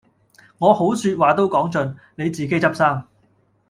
[0.57, 3.03] 我好說話都講盡，你自己執生